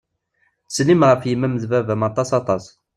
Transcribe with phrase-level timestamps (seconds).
[0.67, 2.65] Ttsellim ɣef yemma-m d baba-m aṭas aṭas.